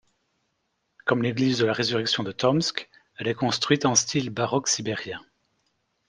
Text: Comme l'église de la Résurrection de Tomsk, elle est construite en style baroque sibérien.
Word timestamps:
Comme 1.05 1.21
l'église 1.21 1.59
de 1.59 1.65
la 1.67 1.73
Résurrection 1.73 2.23
de 2.23 2.31
Tomsk, 2.31 2.89
elle 3.19 3.27
est 3.27 3.35
construite 3.35 3.85
en 3.85 3.93
style 3.93 4.31
baroque 4.31 4.67
sibérien. 4.67 5.21